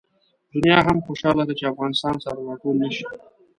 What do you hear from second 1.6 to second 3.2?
افغانستان سره راټول نه شي.